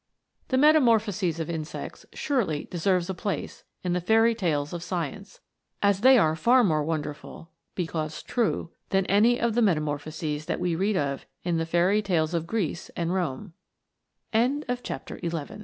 [0.47, 5.41] The metamorphoses of insects surely deserve a place in the fairy tales of Science,
[5.83, 10.75] as they are far more wonderful, because true, than any of the metamorphoses that we
[10.75, 12.39] read of in the fairy tales o